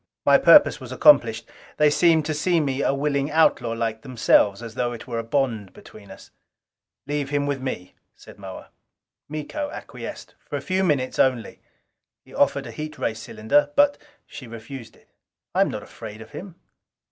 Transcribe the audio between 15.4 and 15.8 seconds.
"I am